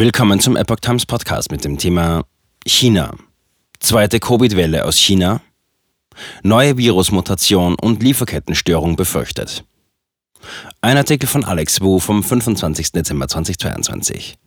[0.00, 2.24] Willkommen zum Epoch Times Podcast mit dem Thema
[2.66, 3.14] China.
[3.80, 5.42] Zweite Covid-Welle aus China.
[6.42, 9.62] Neue Virusmutation und Lieferkettenstörung befürchtet.
[10.80, 12.92] Ein Artikel von Alex Wu vom 25.
[12.92, 14.38] Dezember 2022.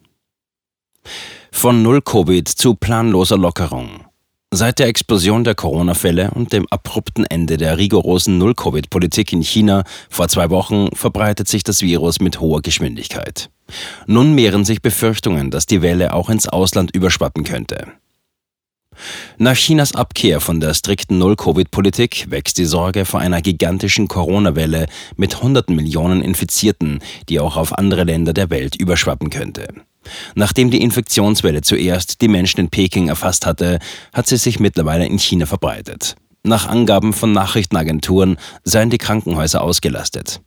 [1.52, 4.08] Von Null-Covid zu planloser Lockerung.
[4.56, 10.28] Seit der Explosion der Corona-Fälle und dem abrupten Ende der rigorosen Null-Covid-Politik in China vor
[10.28, 13.50] zwei Wochen verbreitet sich das Virus mit hoher Geschwindigkeit.
[14.06, 17.88] Nun mehren sich Befürchtungen, dass die Welle auch ins Ausland überschwappen könnte.
[19.40, 25.42] Nach Chinas Abkehr von der strikten Null-Covid-Politik wächst die Sorge vor einer gigantischen Corona-Welle mit
[25.42, 29.70] hunderten Millionen Infizierten, die auch auf andere Länder der Welt überschwappen könnte.
[30.36, 33.80] Nachdem die Infektionswelle zuerst die Menschen in Peking erfasst hatte,
[34.14, 36.16] hat sie sich mittlerweile in China verbreitet.
[36.44, 40.42] Nach Angaben von Nachrichtenagenturen seien die Krankenhäuser ausgelastet.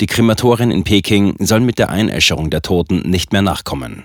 [0.00, 4.04] Die Krematorien in Peking sollen mit der Einäscherung der Toten nicht mehr nachkommen.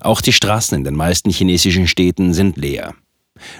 [0.00, 2.94] Auch die Straßen in den meisten chinesischen Städten sind leer.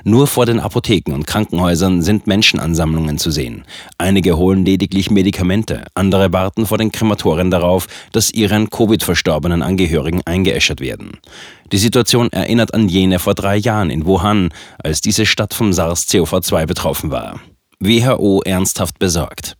[0.04, 3.64] Nur vor den Apotheken und Krankenhäusern sind Menschenansammlungen zu sehen.
[3.98, 10.80] Einige holen lediglich Medikamente, andere warten vor den Krematorien darauf, dass ihren Covid-verstorbenen Angehörigen eingeäschert
[10.80, 11.18] werden.
[11.72, 14.50] Die Situation erinnert an jene vor drei Jahren in Wuhan,
[14.82, 17.40] als diese Stadt vom SARS-CoV-2 betroffen war.
[17.80, 19.56] WHO ernsthaft besorgt.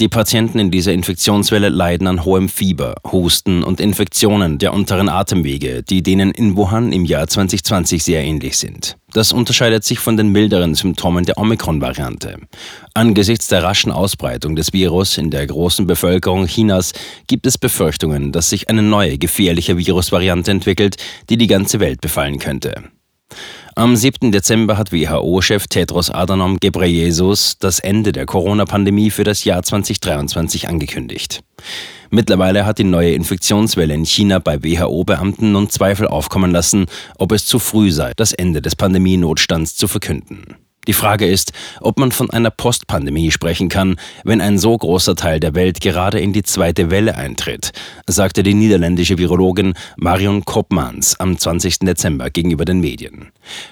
[0.00, 5.82] Die Patienten in dieser Infektionswelle leiden an hohem Fieber, Husten und Infektionen der unteren Atemwege,
[5.82, 8.96] die denen in Wuhan im Jahr 2020 sehr ähnlich sind.
[9.12, 12.38] Das unterscheidet sich von den milderen Symptomen der Omikron-Variante.
[12.94, 16.92] Angesichts der raschen Ausbreitung des Virus in der großen Bevölkerung Chinas
[17.26, 20.96] gibt es Befürchtungen, dass sich eine neue gefährliche Virusvariante entwickelt,
[21.28, 22.84] die die ganze Welt befallen könnte.
[23.74, 24.32] Am 7.
[24.32, 31.42] Dezember hat WHO-Chef Tedros Adhanom Ghebreyesus das Ende der Corona-Pandemie für das Jahr 2023 angekündigt.
[32.10, 36.84] Mittlerweile hat die neue Infektionswelle in China bei WHO-Beamten nun Zweifel aufkommen lassen,
[37.16, 40.58] ob es zu früh sei, das Ende des Pandemienotstands zu verkünden.
[40.88, 45.38] Die Frage ist, ob man von einer Postpandemie sprechen kann, wenn ein so großer Teil
[45.38, 47.70] der Welt gerade in die zweite Welle eintritt,
[48.08, 51.80] sagte die niederländische Virologin Marion Koopmans am 20.
[51.80, 53.30] Dezember gegenüber den Medien.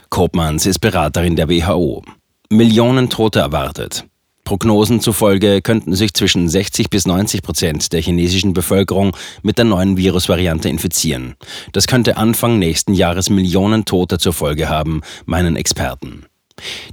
[0.09, 2.05] Koopmans ist Beraterin der WHO.
[2.49, 4.05] Millionen Tote erwartet.
[4.45, 9.97] Prognosen zufolge könnten sich zwischen 60 bis 90 Prozent der chinesischen Bevölkerung mit der neuen
[9.97, 11.35] Virusvariante infizieren.
[11.73, 16.25] Das könnte Anfang nächsten Jahres Millionen Tote zur Folge haben, meinen Experten.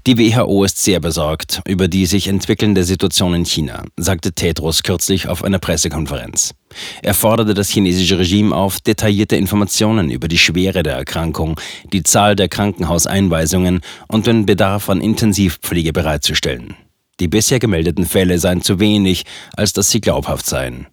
[0.06, 5.28] Die WHO ist sehr besorgt über die sich entwickelnde Situation in China, sagte Tedros kürzlich
[5.28, 6.54] auf einer Pressekonferenz.
[7.02, 11.60] Er forderte das chinesische Regime auf, detaillierte Informationen über die Schwere der Erkrankung,
[11.94, 16.76] die Zahl der Krankenhauseinweisungen und den Bedarf an Intensivpflege bereitzustellen.
[17.20, 19.24] Die bisher gemeldeten Fälle seien zu wenig,
[19.56, 20.88] als dass sie glaubhaft seien.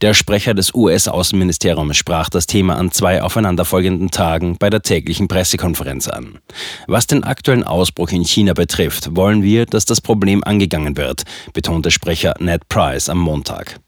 [0.00, 6.08] Der Sprecher des US-Außenministeriums sprach das Thema an zwei aufeinanderfolgenden Tagen bei der täglichen Pressekonferenz
[6.08, 6.38] an.
[6.86, 11.22] Was den aktuellen Ausbruch in China betrifft, wollen wir, dass das Problem angegangen wird,
[11.52, 13.78] betonte Sprecher Ned Price am Montag.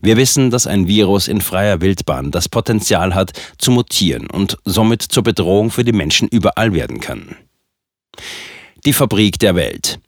[0.00, 5.02] Wir wissen, dass ein Virus in freier Wildbahn das Potenzial hat, zu mutieren und somit
[5.02, 7.36] zur Bedrohung für die Menschen überall werden kann.
[8.84, 10.00] Die Fabrik der Welt.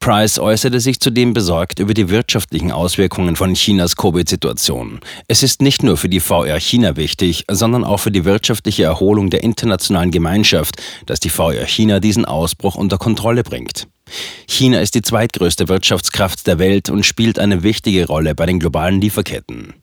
[0.00, 5.00] Price äußerte sich zudem besorgt über die wirtschaftlichen Auswirkungen von Chinas Covid-Situation.
[5.26, 9.28] Es ist nicht nur für die VR China wichtig, sondern auch für die wirtschaftliche Erholung
[9.28, 10.76] der internationalen Gemeinschaft,
[11.06, 13.88] dass die VR China diesen Ausbruch unter Kontrolle bringt.
[14.46, 19.00] China ist die zweitgrößte Wirtschaftskraft der Welt und spielt eine wichtige Rolle bei den globalen
[19.00, 19.74] Lieferketten.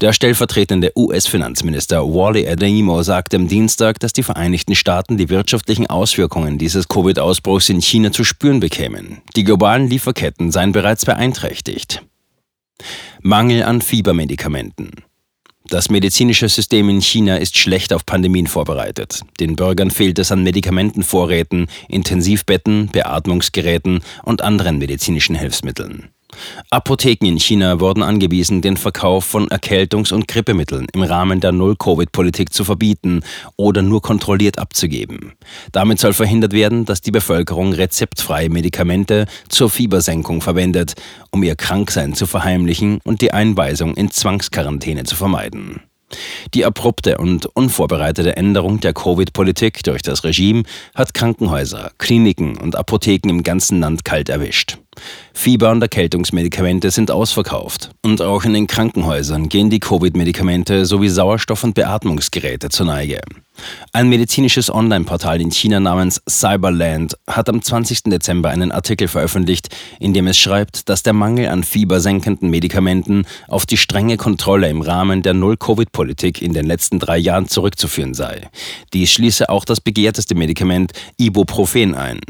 [0.00, 6.58] Der stellvertretende US-Finanzminister Wally Adeyemo sagte am Dienstag, dass die Vereinigten Staaten die wirtschaftlichen Auswirkungen
[6.58, 9.22] dieses Covid-Ausbruchs in China zu spüren bekämen.
[9.36, 12.02] Die globalen Lieferketten seien bereits beeinträchtigt.
[13.20, 14.90] Mangel an Fiebermedikamenten.
[15.70, 19.20] Das medizinische System in China ist schlecht auf Pandemien vorbereitet.
[19.38, 26.08] Den Bürgern fehlt es an Medikamentenvorräten, Intensivbetten, Beatmungsgeräten und anderen medizinischen Hilfsmitteln.
[26.70, 32.52] Apotheken in China wurden angewiesen, den Verkauf von Erkältungs- und Grippemitteln im Rahmen der Null-Covid-Politik
[32.52, 33.22] zu verbieten
[33.56, 35.32] oder nur kontrolliert abzugeben.
[35.72, 40.94] Damit soll verhindert werden, dass die Bevölkerung rezeptfreie Medikamente zur Fiebersenkung verwendet,
[41.30, 45.80] um ihr Kranksein zu verheimlichen und die Einweisung in Zwangsquarantäne zu vermeiden.
[46.54, 50.62] Die abrupte und unvorbereitete Änderung der Covid-Politik durch das Regime
[50.94, 54.78] hat Krankenhäuser, Kliniken und Apotheken im ganzen Land kalt erwischt.
[55.32, 57.90] Fieber- und Erkältungsmedikamente sind ausverkauft.
[58.02, 63.20] Und auch in den Krankenhäusern gehen die Covid-Medikamente sowie Sauerstoff- und Beatmungsgeräte zur Neige.
[63.92, 68.04] Ein medizinisches Online-Portal in China namens Cyberland hat am 20.
[68.04, 73.66] Dezember einen Artikel veröffentlicht, in dem es schreibt, dass der Mangel an fiebersenkenden Medikamenten auf
[73.66, 78.48] die strenge Kontrolle im Rahmen der Null-Covid-Politik in den letzten drei Jahren zurückzuführen sei.
[78.92, 82.20] Dies schließe auch das begehrteste Medikament Ibuprofen ein.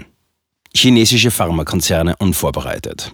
[0.75, 3.13] Chinesische Pharmakonzerne unvorbereitet.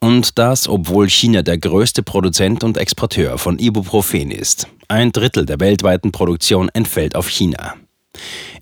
[0.00, 4.68] Und das, obwohl China der größte Produzent und Exporteur von Ibuprofen ist.
[4.86, 7.74] Ein Drittel der weltweiten Produktion entfällt auf China.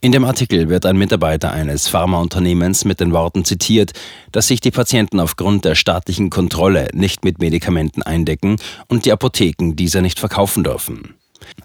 [0.00, 3.92] In dem Artikel wird ein Mitarbeiter eines Pharmaunternehmens mit den Worten zitiert,
[4.32, 8.56] dass sich die Patienten aufgrund der staatlichen Kontrolle nicht mit Medikamenten eindecken
[8.88, 11.14] und die Apotheken diese nicht verkaufen dürfen.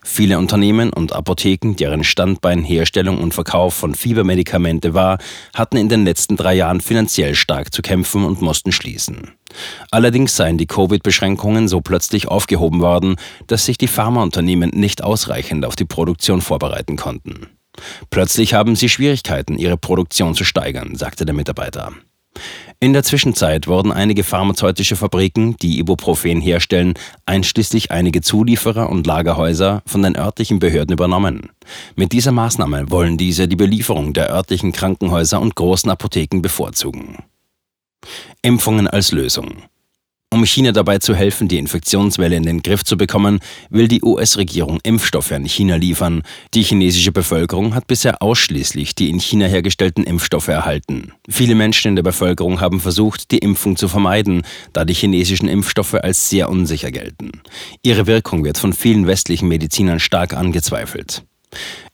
[0.04, 5.20] Viele Unternehmen und Apotheken, deren Standbein Herstellung und Verkauf von Fiebermedikamente war,
[5.54, 9.32] hatten in den letzten drei Jahren finanziell stark zu kämpfen und mussten schließen.
[9.92, 13.16] Allerdings seien die Covid-Beschränkungen so plötzlich aufgehoben worden,
[13.46, 17.48] dass sich die Pharmaunternehmen nicht ausreichend auf die Produktion vorbereiten konnten.
[18.10, 21.94] Plötzlich haben sie Schwierigkeiten, ihre Produktion zu steigern, sagte der Mitarbeiter.
[22.80, 26.96] In der Zwischenzeit wurden einige pharmazeutische Fabriken, die Ibuprofen herstellen,
[27.28, 31.52] einschließlich einige Zulieferer und Lagerhäuser von den örtlichen Behörden übernommen.
[31.96, 37.18] Mit dieser Maßnahme wollen diese die Belieferung der örtlichen Krankenhäuser und großen Apotheken bevorzugen.
[38.42, 39.64] Impfungen als Lösung.
[40.34, 44.80] Um China dabei zu helfen, die Infektionswelle in den Griff zu bekommen, will die US-Regierung
[44.82, 46.24] Impfstoffe an China liefern.
[46.54, 51.12] Die chinesische Bevölkerung hat bisher ausschließlich die in China hergestellten Impfstoffe erhalten.
[51.28, 55.96] Viele Menschen in der Bevölkerung haben versucht, die Impfung zu vermeiden, da die chinesischen Impfstoffe
[55.96, 57.32] als sehr unsicher gelten.
[57.84, 61.24] Ihre Wirkung wird von vielen westlichen Medizinern stark angezweifelt.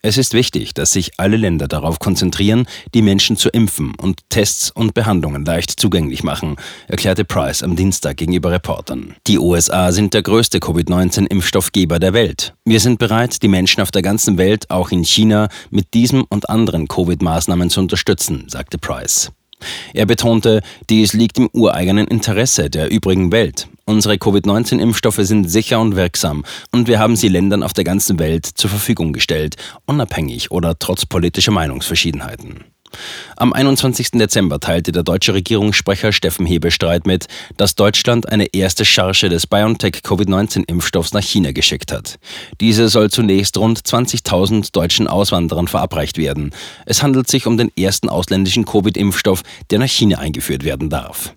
[0.01, 4.71] Es ist wichtig, dass sich alle Länder darauf konzentrieren, die Menschen zu impfen und Tests
[4.71, 6.55] und Behandlungen leicht zugänglich machen,
[6.87, 9.15] erklärte Price am Dienstag gegenüber Reportern.
[9.25, 12.53] Die USA sind der größte Covid-19-Impfstoffgeber der Welt.
[12.65, 16.49] Wir sind bereit, die Menschen auf der ganzen Welt, auch in China, mit diesem und
[16.49, 19.31] anderen Covid-Maßnahmen zu unterstützen, sagte Price.
[19.93, 23.67] Er betonte, dies liegt im ureigenen Interesse der übrigen Welt.
[23.89, 26.43] Unsere Covid-19-Impfstoffe sind sicher und wirksam
[26.73, 29.55] und wir haben sie Ländern auf der ganzen Welt zur Verfügung gestellt,
[29.85, 32.65] unabhängig oder trotz politischer Meinungsverschiedenheiten.
[33.37, 34.11] Am 21.
[34.11, 40.01] Dezember teilte der deutsche Regierungssprecher Steffen Hebestreit mit, dass Deutschland eine erste Charge des BioNTech
[40.03, 42.19] Covid-19-Impfstoffs nach China geschickt hat.
[42.59, 46.51] Diese soll zunächst rund 20.000 deutschen Auswanderern verabreicht werden.
[46.85, 51.33] Es handelt sich um den ersten ausländischen Covid-Impfstoff, der nach China eingeführt werden darf.